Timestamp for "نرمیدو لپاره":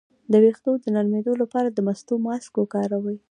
0.95-1.67